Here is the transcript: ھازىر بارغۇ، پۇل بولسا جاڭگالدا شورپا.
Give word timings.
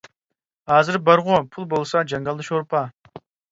ھازىر 0.71 0.97
بارغۇ، 1.09 1.37
پۇل 1.53 1.69
بولسا 1.75 2.03
جاڭگالدا 2.15 2.49
شورپا. 2.51 2.85